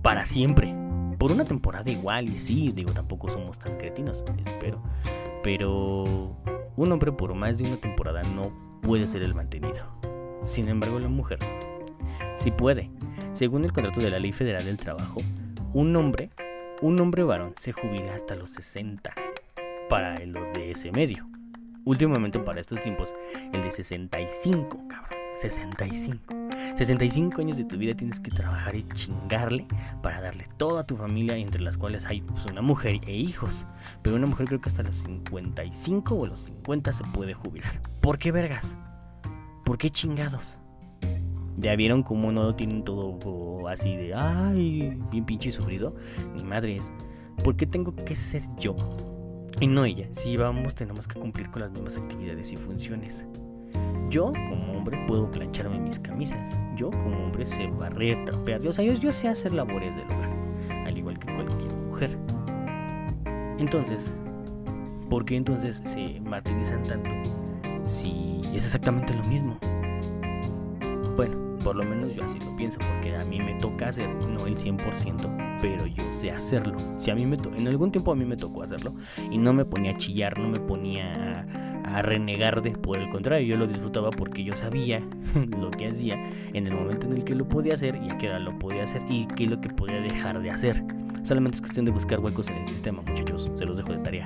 [0.01, 0.75] para siempre
[1.21, 4.81] por una temporada igual, y sí, digo, tampoco somos tan cretinos, espero.
[5.43, 6.35] Pero
[6.75, 9.85] un hombre por más de una temporada no puede ser el mantenido.
[10.45, 11.37] Sin embargo, la mujer
[12.37, 12.89] sí puede.
[13.33, 15.21] Según el contrato de la Ley Federal del Trabajo,
[15.73, 16.31] un hombre,
[16.81, 19.13] un hombre varón se jubila hasta los 60
[19.89, 21.29] para los de ese medio.
[21.85, 23.13] Últimamente para estos tiempos,
[23.53, 25.19] el de 65, cabrón.
[25.35, 26.50] 65.
[26.75, 29.65] 65 años de tu vida tienes que trabajar y chingarle
[30.01, 33.65] para darle toda a tu familia, entre las cuales hay pues, una mujer e hijos.
[34.01, 37.81] Pero una mujer creo que hasta los 55 o los 50 se puede jubilar.
[38.01, 38.75] ¿Por qué vergas?
[39.65, 40.57] ¿Por qué chingados?
[41.57, 45.95] ¿Ya vieron cómo no lo tienen todo así de, ay, bien pinche sufrido?
[46.35, 46.91] Ni madres.
[47.43, 48.75] ¿Por qué tengo que ser yo?
[49.59, 50.07] Y no ella.
[50.11, 53.27] Si vamos, tenemos que cumplir con las mismas actividades y funciones.
[54.11, 56.53] Yo, como hombre, puedo plancharme mis camisas.
[56.75, 58.61] Yo, como hombre, sé barrer, trapear.
[58.61, 60.29] Yo sé hacer labores del hogar,
[60.85, 62.17] al igual que cualquier mujer.
[63.57, 64.11] Entonces,
[65.09, 67.09] ¿por qué entonces se martirizan tanto
[67.85, 69.57] si es exactamente lo mismo?
[71.15, 74.45] Bueno, por lo menos yo así lo pienso, porque a mí me toca hacer, no
[74.45, 76.75] el 100%, pero yo sé hacerlo.
[76.97, 78.93] Si a mí me en algún tiempo a mí me tocó hacerlo
[79.31, 81.60] y no me ponía a chillar, no me ponía a
[82.01, 85.01] renegar de, por el contrario, yo lo disfrutaba porque yo sabía
[85.59, 86.15] lo que hacía
[86.53, 88.83] en el momento en el que lo podía hacer y a qué hora lo podía
[88.83, 90.83] hacer y qué es lo que podía dejar de hacer.
[91.23, 94.25] Solamente es cuestión de buscar huecos en el sistema, muchachos, se los dejo de tarea.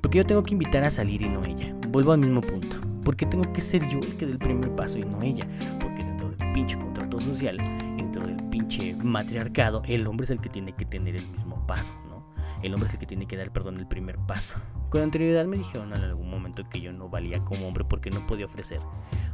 [0.00, 1.74] Porque yo tengo que invitar a salir y no ella.
[1.88, 2.78] Vuelvo al mismo punto.
[3.04, 5.46] Porque tengo que ser yo el que dé el primer paso y no ella.
[5.80, 7.58] Porque dentro del pinche contrato social,
[7.96, 11.94] dentro del pinche matriarcado, el hombre es el que tiene que tener el mismo paso,
[12.08, 12.24] ¿no?
[12.62, 14.58] El hombre es el que tiene que dar, perdón, el primer paso.
[14.90, 18.26] Con anterioridad me dijeron en algún momento que yo no valía como hombre porque no
[18.26, 18.80] podía ofrecer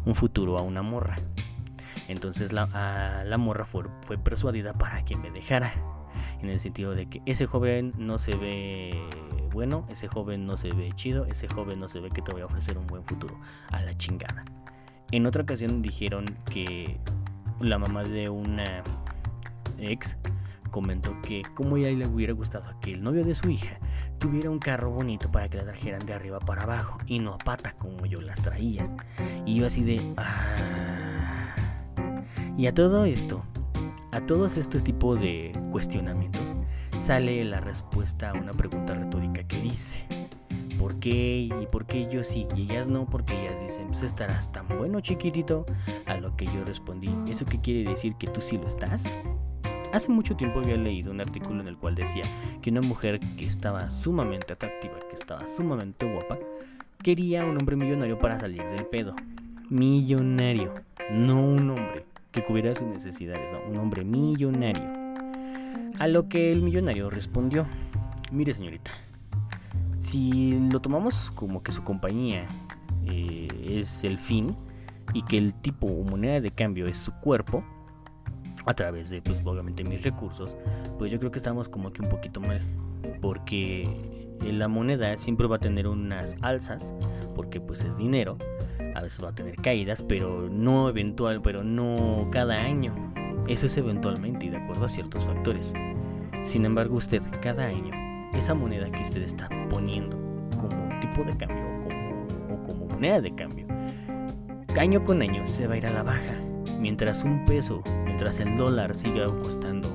[0.05, 1.16] un futuro a una morra.
[2.09, 5.73] Entonces la, la morra fue, fue persuadida para que me dejara.
[6.42, 8.92] En el sentido de que ese joven no se ve
[9.51, 12.42] bueno, ese joven no se ve chido, ese joven no se ve que te voy
[12.42, 13.40] a ofrecer un buen futuro.
[13.73, 14.45] A la chingada.
[15.11, 16.99] En otra ocasión dijeron que
[17.61, 18.83] la mamá de una
[19.79, 20.19] ex
[20.66, 23.79] comentó que como ya le hubiera gustado que el novio de su hija
[24.18, 27.38] tuviera un carro bonito para que la trajeran de arriba para abajo y no a
[27.38, 28.85] pata como yo las traía.
[29.44, 30.14] Y yo así de...
[30.16, 31.55] Ah".
[32.59, 33.42] Y a todo esto,
[34.12, 36.57] a todos estos tipos de cuestionamientos,
[36.98, 40.07] sale la respuesta a una pregunta retórica que dice,
[40.79, 41.50] ¿por qué?
[41.61, 42.46] ¿Y por qué yo sí?
[42.57, 45.66] Y ellas no, porque ellas dicen, pues estarás tan bueno chiquitito.
[46.07, 49.05] A lo que yo respondí, ¿eso qué quiere decir que tú sí lo estás?
[49.97, 52.25] Hace mucho tiempo había leído un artículo en el cual decía
[52.61, 56.39] que una mujer que estaba sumamente atractiva, que estaba sumamente guapa,
[57.03, 59.17] quería un hombre millonario para salir del pedo.
[59.71, 60.75] Millonario,
[61.11, 64.85] no un hombre que cubriera sus necesidades, no, un hombre millonario.
[65.99, 67.65] A lo que el millonario respondió,
[68.31, 68.91] mire señorita,
[69.99, 72.47] si lo tomamos como que su compañía
[73.07, 74.55] eh, es el fin
[75.15, 77.65] y que el tipo o moneda de cambio es su cuerpo,
[78.66, 80.57] a través de, pues obviamente mis recursos,
[80.98, 82.61] pues yo creo que estamos como que un poquito mal,
[83.20, 83.88] porque
[84.42, 86.92] la moneda siempre va a tener unas alzas,
[87.35, 88.37] porque pues es dinero,
[88.94, 92.94] A veces va a tener caídas, pero no eventual, pero no cada año.
[93.46, 95.74] Eso es eventualmente y de acuerdo a ciertos factores.
[96.44, 97.90] Sin embargo, usted cada año,
[98.35, 100.16] esa moneda que usted está poniendo
[100.59, 103.66] como tipo de cambio como, o como moneda de cambio,
[104.79, 106.35] año con año se va a ir a la baja.
[106.81, 107.83] Mientras un peso,
[108.16, 109.90] mientras el dólar siga costando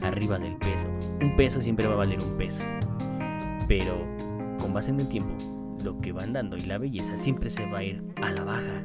[0.00, 0.86] arriba del peso,
[1.20, 2.62] un peso siempre va a valer un peso.
[3.66, 3.96] Pero
[4.60, 5.34] con base en el tiempo,
[5.82, 8.84] lo que van dando y la belleza siempre se va a ir a la baja.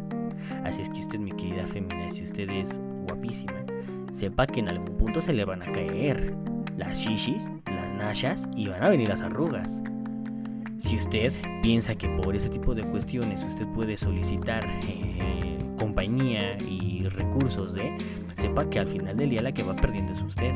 [0.64, 3.64] Así es que usted, mi querida femina, si usted es guapísima,
[4.12, 6.36] sepa que en algún punto se le van a caer
[6.76, 9.84] las shishis, las nashas y van a venir las arrugas.
[10.80, 16.89] Si usted piensa que por ese tipo de cuestiones usted puede solicitar eh, compañía y
[17.14, 17.98] recursos de,
[18.36, 20.54] sepa que al final del día la que va perdiendo es usted.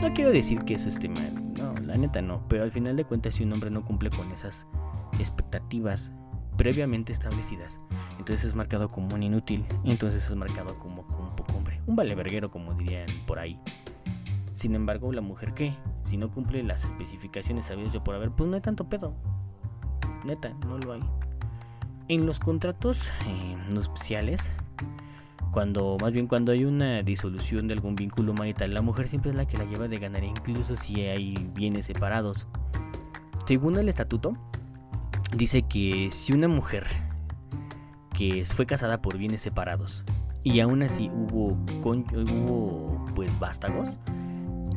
[0.00, 3.04] No quiero decir que eso esté mal, no, la neta no, pero al final de
[3.04, 4.66] cuentas si un hombre no cumple con esas
[5.18, 6.12] expectativas
[6.56, 7.80] previamente establecidas,
[8.18, 12.50] entonces es marcado como un inútil, entonces es marcado como, un poco hombre, un valeverguero
[12.50, 13.60] como dirían por ahí.
[14.58, 15.72] Sin embargo, la mujer qué?
[16.02, 19.14] Si no cumple las especificaciones sabidas yo por haber, pues no hay tanto pedo.
[20.24, 21.02] Neta, no lo hay.
[22.08, 24.50] En los contratos eh, nupciales,
[25.52, 29.36] cuando más bien cuando hay una disolución de algún vínculo marital, la mujer siempre es
[29.36, 32.46] la que la lleva de ganar, incluso si hay bienes separados.
[33.46, 34.36] Según el estatuto,
[35.36, 36.86] dice que si una mujer
[38.14, 40.04] que fue casada por bienes separados
[40.42, 43.90] y aún así hubo, hubo pues vástagos,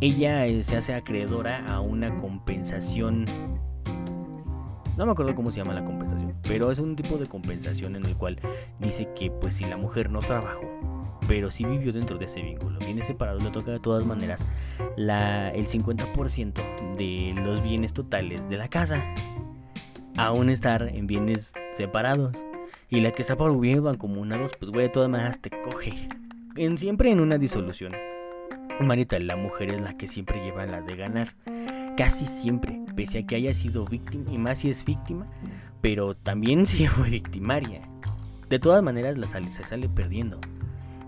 [0.02, 3.26] ella eh, se hace acreedora a una compensación.
[5.02, 8.06] No me acuerdo cómo se llama la compensación, pero es un tipo de compensación en
[8.06, 8.38] el cual
[8.78, 12.78] dice que pues si la mujer no trabajó, pero si vivió dentro de ese vínculo,
[12.78, 14.46] viene separado, le toca de todas maneras
[14.98, 19.04] la, el 50% de los bienes totales de la casa,
[20.18, 22.46] aún estar en bienes separados.
[22.88, 25.94] Y la que está por bien mancomunados, pues güey, de todas maneras te coge.
[26.58, 27.94] En, siempre en una disolución.
[28.80, 31.34] Marita, la mujer es la que siempre lleva las de ganar.
[31.98, 35.28] Casi siempre, pese a que haya sido víctima, y más si es víctima,
[35.82, 37.82] pero también si fue victimaria.
[38.50, 40.40] De todas maneras, la sale, se sale perdiendo.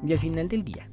[0.06, 0.88] Y al final del día,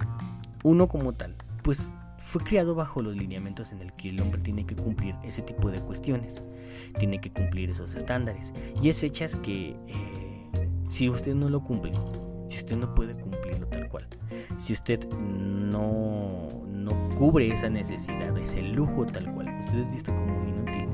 [0.63, 4.67] uno como tal, pues fue criado bajo los lineamientos en el que el hombre tiene
[4.67, 6.43] que cumplir ese tipo de cuestiones.
[6.99, 8.53] Tiene que cumplir esos estándares.
[8.83, 10.49] Y es fechas que, eh,
[10.89, 11.93] si usted no lo cumple,
[12.47, 14.07] si usted no puede cumplirlo tal cual,
[14.59, 20.39] si usted no, no cubre esa necesidad, ese lujo tal cual, usted es visto como
[20.39, 20.89] un inútil,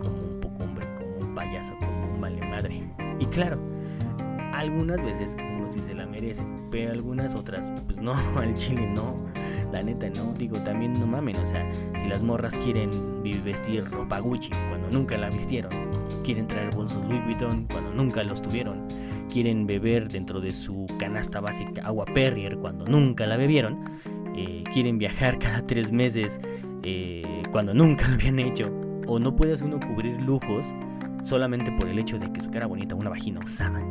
[0.00, 2.82] como un poco hombre, como un payaso, como un vale madre.
[3.18, 3.58] Y claro,
[4.52, 9.14] algunas veces uno sí se la merece, pero algunas otras, pues no, al chile no.
[9.72, 14.20] La neta no, digo también no mamen, o sea, si las morras quieren vestir ropa
[14.20, 15.72] Gucci cuando nunca la vistieron,
[16.24, 18.86] quieren traer bolsos Louis Vuitton cuando nunca los tuvieron,
[19.30, 23.84] quieren beber dentro de su canasta básica agua Perrier cuando nunca la bebieron,
[24.36, 26.40] eh, quieren viajar cada tres meses
[26.82, 28.70] eh, cuando nunca lo habían hecho,
[29.06, 30.74] o no puedes uno cubrir lujos
[31.22, 33.82] solamente por el hecho de que su cara bonita una vagina usada,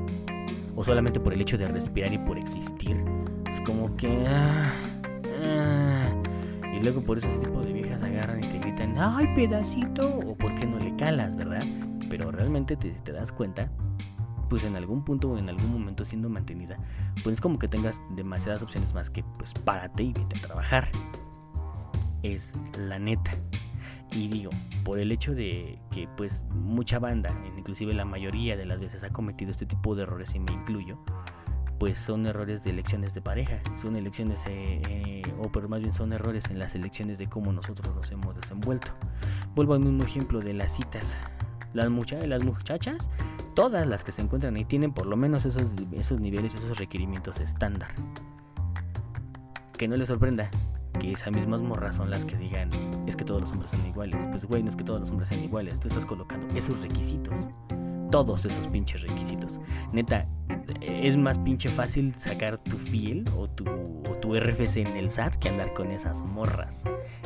[0.76, 3.04] o solamente por el hecho de respirar y por existir.
[3.50, 4.26] Es como que...
[4.28, 4.74] Ah,
[5.44, 6.22] ah.
[6.74, 10.20] y luego por ese tipo de viejas agarran y te gritan, ¡ay, pedacito!
[10.20, 11.64] O por qué no le calas, ¿verdad?
[12.10, 13.72] Pero realmente te, si te das cuenta,
[14.50, 16.78] pues en algún punto o en algún momento siendo mantenida,
[17.24, 20.90] pues es como que tengas demasiadas opciones más que pues párate y vete a trabajar.
[22.26, 23.32] Es la neta.
[24.12, 24.50] Y digo,
[24.84, 29.12] por el hecho de que pues mucha banda, inclusive la mayoría de las veces ha
[29.12, 30.98] cometido este tipo de errores y me incluyo,
[31.78, 35.94] pues son errores de elecciones de pareja, son elecciones, eh, eh, o pero más bien
[35.94, 38.92] son errores en las elecciones de cómo nosotros nos hemos desenvuelto.
[39.54, 41.18] Vuelvo al mismo ejemplo de las citas.
[41.74, 43.10] Las, mucha las muchachas
[43.54, 47.40] todas las que se encuentran ahí tienen por lo menos esos, esos niveles, esos requerimientos
[47.40, 47.94] estándar.
[49.78, 50.50] Que no les sorprenda
[50.98, 52.70] que esas mismas morras son las que digan,
[53.08, 54.28] es que todos los hombres son iguales.
[54.28, 57.40] Pues güey, no es que todos los hombres sean iguales, tú estás colocando esos requisitos.
[58.12, 59.60] Todos esos pinches requisitos.
[59.92, 60.28] Neta,
[60.82, 65.36] es más pinche fácil sacar tu fiel o tu, o tu RFC en el SAT
[65.36, 66.84] que andar con esas morras.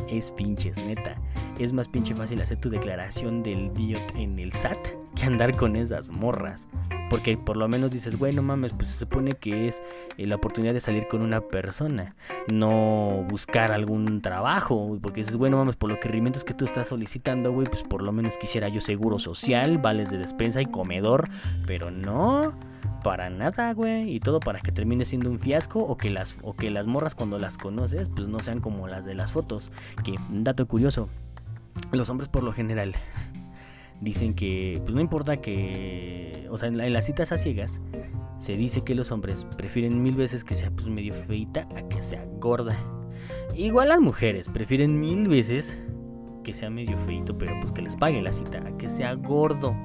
[0.07, 1.15] Es pinches, neta.
[1.59, 4.79] Es más pinche fácil hacer tu declaración del DIOT en el SAT
[5.15, 6.67] que andar con esas morras.
[7.09, 9.81] Porque por lo menos dices, bueno, mames, pues se supone que es
[10.17, 12.15] eh, la oportunidad de salir con una persona,
[12.51, 14.97] no buscar algún trabajo.
[15.01, 18.11] Porque dices, bueno, mames, por los requerimientos que tú estás solicitando, güey, pues por lo
[18.11, 21.29] menos quisiera yo seguro social, vales de despensa y comedor.
[21.65, 22.53] Pero no,
[23.03, 24.13] para nada, güey.
[24.13, 27.15] Y todo para que termine siendo un fiasco o que las, o que las morras
[27.15, 29.71] cuando las conoces, pues no sean como las de las fotos.
[30.03, 31.09] Que, dato curioso,
[31.91, 32.93] los hombres por lo general
[34.01, 37.81] dicen que pues no importa que, o sea, en, las citas a ciegas,
[38.37, 42.01] Se dice que los hombres prefieren mil veces que sea pues medio feita a que
[42.01, 42.77] sea gorda.
[43.55, 45.77] Igual las mujeres prefieren mil veces
[46.43, 49.75] que sea medio feito, pero pues que les pague la cita a que sea gordo.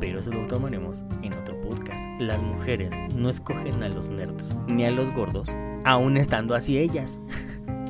[0.00, 2.06] Pero eso lo tomaremos en otro podcast.
[2.20, 5.48] Las mujeres no escogen a los nerds ni a los gordos,
[5.84, 7.18] aún estando así ellas.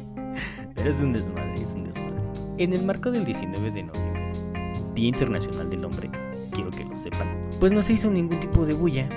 [0.74, 2.22] pero es un desmadre, es un desmadre.
[2.58, 4.17] En el marco del 19 de noviembre,
[4.98, 6.10] Día Internacional del Hombre,
[6.50, 7.28] quiero que lo sepan,
[7.60, 9.08] pues no se hizo ningún tipo de bulla,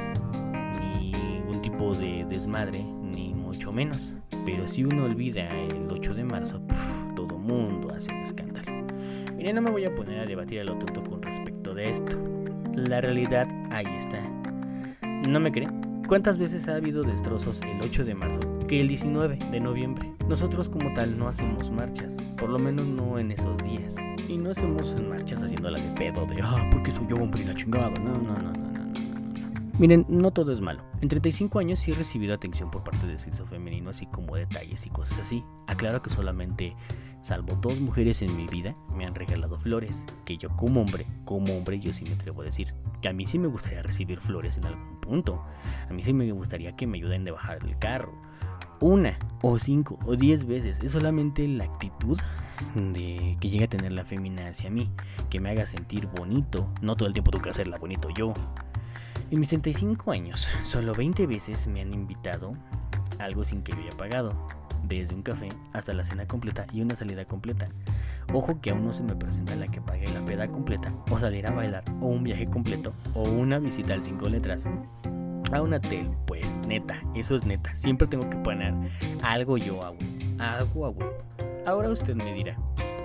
[0.79, 4.13] ni ningún tipo de desmadre, ni mucho menos.
[4.45, 6.61] Pero si uno olvida el 8 de marzo,
[7.15, 8.71] todo mundo hace un escándalo.
[9.35, 12.15] Miren, no me voy a poner a debatir a lo tonto con respecto de esto.
[12.75, 14.21] La realidad ahí está.
[15.27, 15.80] ¿No me creen?
[16.11, 20.13] ¿Cuántas veces ha habido destrozos el 8 de marzo que el 19 de noviembre?
[20.27, 23.95] Nosotros como tal no hacemos marchas, por lo menos no en esos días.
[24.27, 27.53] Y no hacemos marchas haciéndola de pedo de, ah, porque soy yo hombre y la
[27.53, 27.91] chingada.
[27.91, 28.61] No, no, no, no.
[29.79, 30.83] Miren, no todo es malo.
[30.99, 34.85] En 35 años sí he recibido atención por parte del sexo femenino, así como detalles
[34.85, 35.45] y cosas así.
[35.67, 36.75] Aclaro que solamente,
[37.21, 40.05] salvo dos mujeres en mi vida, me han regalado flores.
[40.25, 42.73] Que yo como hombre, como hombre, yo sí me atrevo a decir.
[43.01, 45.43] Que a mí sí me gustaría recibir flores en algún punto.
[45.89, 48.13] A mí sí me gustaría que me ayuden a bajar el carro.
[48.79, 50.79] Una, o cinco, o diez veces.
[50.81, 52.19] Es solamente la actitud
[52.75, 54.91] de que llegue a tener la femina hacia mí.
[55.29, 56.71] Que me haga sentir bonito.
[56.81, 58.33] No todo el tiempo tengo que hacerla bonito yo.
[59.31, 62.53] En mis 35 años, solo 20 veces me han invitado
[63.19, 64.33] algo sin que yo haya pagado,
[64.83, 67.67] desde un café hasta la cena completa y una salida completa.
[68.33, 71.45] Ojo que aún no se me presenta la que pague la peda completa, o salir
[71.47, 74.65] a bailar, o un viaje completo, o una visita al 5 letras.
[75.51, 77.75] A un hotel, pues neta, eso es neta.
[77.75, 78.73] Siempre tengo que poner
[79.21, 79.93] algo yo a
[80.39, 81.17] algo a huevo.
[81.65, 82.57] Ahora usted me dirá,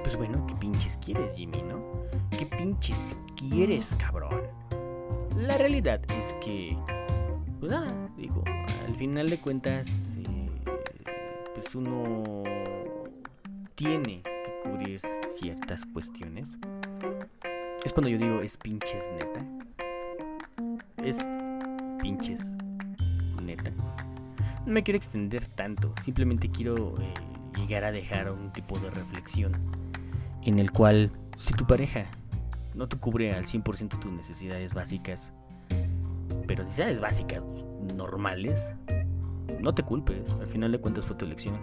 [0.02, 1.82] pues bueno, ¿qué pinches quieres, Jimmy, no?
[2.30, 4.42] ¿Qué pinches quieres, cabrón?
[5.36, 6.78] La realidad es que,
[7.58, 8.42] pues nada, digo,
[8.86, 10.15] al final de cuentas,
[11.76, 12.44] uno
[13.74, 14.98] tiene que cubrir
[15.38, 16.58] ciertas cuestiones.
[17.84, 19.44] Es cuando yo digo, es pinches neta.
[21.02, 21.24] Es
[22.00, 22.54] pinches
[23.42, 23.70] neta.
[24.64, 27.14] No me quiero extender tanto, simplemente quiero eh,
[27.56, 29.52] llegar a dejar un tipo de reflexión
[30.42, 32.06] en el cual si tu pareja
[32.74, 35.32] no te cubre al 100% tus necesidades básicas,
[36.46, 37.42] pero necesidades básicas
[37.94, 38.74] normales,
[39.60, 41.56] no te culpes, al final de cuentas fue tu elección.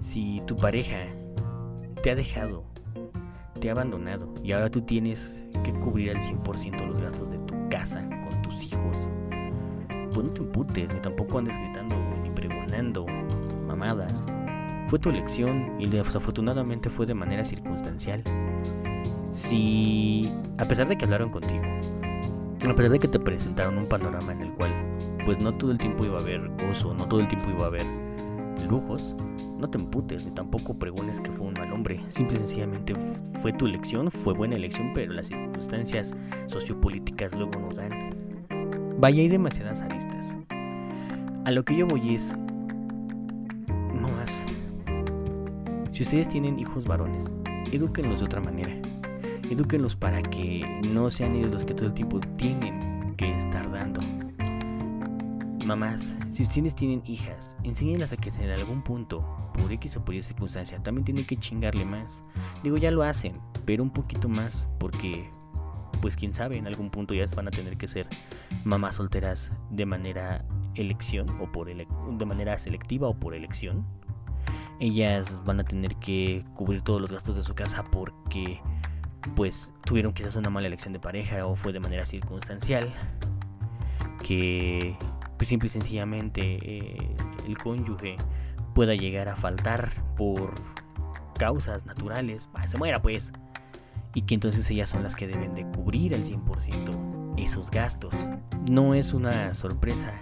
[0.00, 1.06] Si tu pareja
[2.02, 2.64] te ha dejado,
[3.60, 7.54] te ha abandonado y ahora tú tienes que cubrir al 100% los gastos de tu
[7.68, 9.08] casa con tus hijos,
[10.12, 13.06] pues no te imputes, ni tampoco andes gritando ni pregonando
[13.66, 14.26] mamadas.
[14.88, 18.22] Fue tu elección y desafortunadamente fue de manera circunstancial.
[19.32, 21.62] Si, a pesar de que hablaron contigo,
[22.64, 24.72] a pesar de que te presentaron un panorama en el cual,
[25.24, 27.66] pues no todo el tiempo iba a haber gozo, no todo el tiempo iba a
[27.66, 27.86] haber
[28.68, 29.14] lujos,
[29.58, 32.00] no te emputes ni tampoco pregones que fue un mal hombre.
[32.08, 32.94] Simple y sencillamente
[33.40, 36.14] fue tu elección, fue buena elección, pero las circunstancias
[36.46, 38.14] sociopolíticas luego no dan.
[38.98, 40.36] Vaya, hay demasiadas aristas.
[41.44, 42.36] A lo que yo voy es.
[43.94, 44.44] No más.
[45.92, 47.32] Si ustedes tienen hijos varones,
[47.72, 48.74] edúquenlos de otra manera.
[49.50, 54.00] Edúquenlos para que no sean ellos los que todo el tiempo tienen que estar dando.
[55.68, 60.14] Mamás, si ustedes tienen hijas, enséñenlas a que en algún punto, por X o por
[60.14, 62.24] Y circunstancia, también tienen que chingarle más.
[62.62, 65.30] Digo, ya lo hacen, pero un poquito más, porque,
[66.00, 68.08] pues quién sabe, en algún punto ya van a tener que ser
[68.64, 70.42] mamás solteras de manera
[70.74, 73.84] elección o por de manera selectiva o por elección.
[74.80, 78.58] Ellas van a tener que cubrir todos los gastos de su casa porque
[79.36, 82.90] pues tuvieron quizás una mala elección de pareja o fue de manera circunstancial,
[84.24, 84.96] que
[85.38, 88.16] pues simple y sencillamente eh, el cónyuge
[88.74, 90.52] pueda llegar a faltar por
[91.38, 93.32] causas naturales, se muera pues,
[94.14, 98.26] y que entonces ellas son las que deben de cubrir al 100% esos gastos.
[98.70, 100.12] No es una sorpresa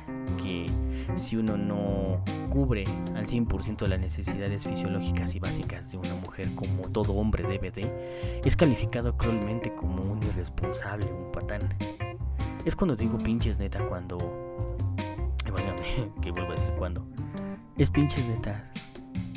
[0.42, 0.66] que
[1.14, 6.83] si uno no cubre al 100% las necesidades fisiológicas y básicas de una mujer como
[6.88, 11.75] todo hombre debe de, es calificado cruelmente como un irresponsable, un patán.
[12.64, 14.46] Es cuando digo pinches neta cuando...
[16.23, 17.07] Que vuelvo a decir cuando.
[17.79, 18.73] Es pinches neta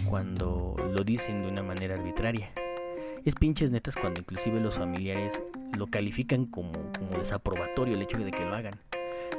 [0.09, 2.51] cuando lo dicen de una manera arbitraria.
[3.25, 5.43] Es pinches netas cuando inclusive los familiares
[5.77, 8.79] lo califican como, como desaprobatorio el hecho de que lo hagan.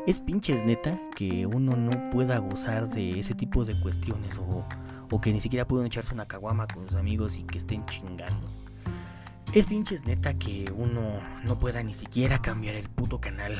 [0.07, 4.65] Es pinches neta que uno no pueda gozar de ese tipo de cuestiones o,
[5.11, 8.49] o que ni siquiera puedan echarse una caguama con sus amigos y que estén chingando.
[9.53, 13.59] Es pinches neta que uno no pueda ni siquiera cambiar el puto canal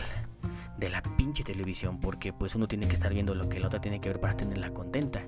[0.81, 3.81] de la pinche televisión, porque pues uno tiene que estar viendo lo que la otra
[3.81, 5.23] tiene que ver para tenerla contenta.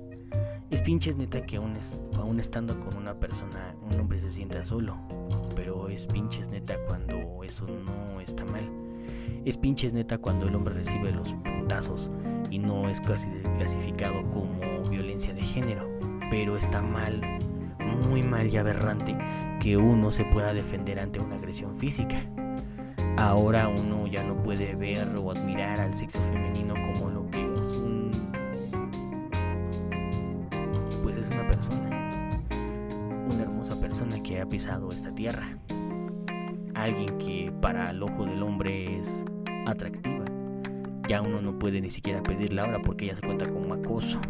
[0.70, 4.64] Es pinches neta que aún, es, aún estando con una persona, un hombre se sienta
[4.64, 4.98] solo,
[5.54, 8.68] pero es pinches neta cuando eso no está mal.
[9.44, 12.10] Es pinches neta cuando el hombre recibe los putazos
[12.50, 15.86] y no es casi clasificado como violencia de género,
[16.30, 17.20] pero está mal,
[18.08, 19.16] muy mal y aberrante
[19.60, 22.22] que uno se pueda defender ante una agresión física.
[23.16, 27.66] Ahora uno ya no puede ver o admirar al sexo femenino como lo que es
[27.68, 28.10] un...
[31.02, 32.40] Pues es una persona.
[33.30, 35.58] Una hermosa persona que ha pisado esta tierra.
[36.74, 39.24] Alguien que para el ojo del hombre es
[39.66, 40.24] atractiva.
[41.08, 44.20] Ya uno no puede ni siquiera pedirla ahora porque ella se cuenta como acoso.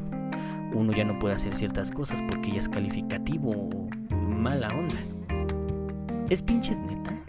[0.75, 4.97] Uno ya no puede hacer ciertas cosas porque ella es calificativo o mala onda.
[6.31, 7.22] ¿Es pinches neta?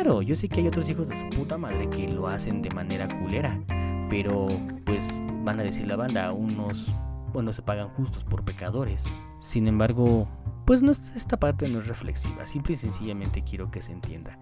[0.00, 2.70] Claro, yo sé que hay otros hijos de su puta madre que lo hacen de
[2.70, 3.60] manera culera.
[4.08, 4.46] Pero,
[4.84, 6.86] pues, van a decir la banda, unos,
[7.32, 9.12] bueno, se pagan justos por pecadores.
[9.40, 10.28] Sin embargo,
[10.64, 12.46] pues no, esta parte no es reflexiva.
[12.46, 14.38] Simple y sencillamente quiero que se entienda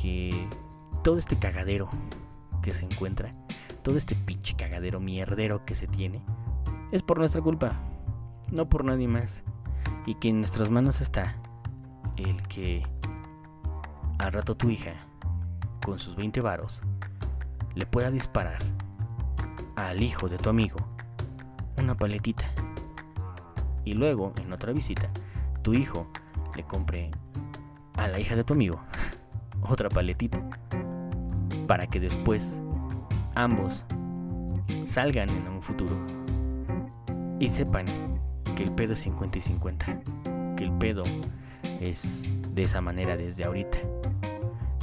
[0.00, 0.48] que
[1.04, 1.90] todo este cagadero
[2.62, 3.34] que se encuentra,
[3.82, 6.24] todo este pinche cagadero mierdero que se tiene,
[6.92, 7.78] es por nuestra culpa,
[8.50, 9.44] no por nadie más
[10.06, 11.36] y que en nuestras manos está
[12.16, 12.84] el que
[14.18, 14.92] al rato tu hija,
[15.84, 16.82] con sus 20 varos,
[17.74, 18.58] le pueda disparar
[19.76, 20.78] al hijo de tu amigo
[21.78, 22.46] una paletita.
[23.84, 25.08] Y luego, en otra visita,
[25.62, 26.10] tu hijo
[26.56, 27.10] le compre
[27.94, 28.80] a la hija de tu amigo
[29.62, 30.42] otra paletita.
[31.66, 32.60] Para que después
[33.34, 33.84] ambos
[34.86, 35.96] salgan en un futuro
[37.38, 37.86] y sepan
[38.56, 40.00] que el pedo es 50 y 50.
[40.56, 41.04] Que el pedo
[41.80, 42.24] es
[42.58, 43.78] de esa manera desde ahorita.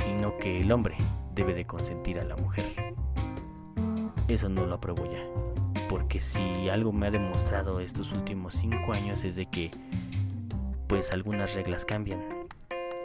[0.10, 0.96] Y no que el hombre
[1.34, 2.94] debe de consentir a la mujer.
[4.30, 5.22] Eso no lo apruebo ya.
[5.90, 9.72] Porque si algo me ha demostrado estos últimos 5 años es de que
[10.88, 12.22] pues algunas reglas cambian.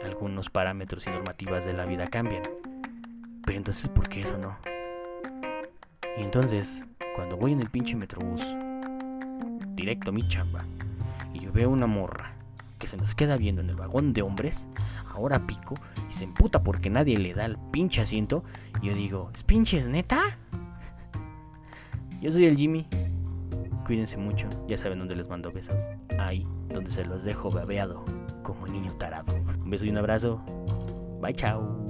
[0.05, 2.43] Algunos parámetros y normativas de la vida cambian.
[3.45, 4.57] Pero entonces, ¿por qué eso no?
[6.17, 6.85] Y entonces,
[7.17, 8.55] cuando voy en el pinche metrobús
[9.75, 10.63] directo a mi chamba
[11.33, 12.40] y yo veo una morra
[12.81, 14.67] que se nos queda viendo en el vagón de hombres,
[15.13, 15.75] ahora pico
[16.09, 18.43] y se emputa porque nadie le da el pinche asiento,
[18.81, 20.19] y yo digo, ¿es pinches neta?
[22.19, 22.87] Yo soy el Jimmy.
[23.85, 25.83] Cuídense mucho, ya saben dónde les mando besos.
[26.17, 28.03] Ahí, donde se los dejo babeado,
[28.41, 29.33] como niño tarado.
[29.63, 30.41] Un beso y un abrazo.
[31.21, 31.80] Bye, chao.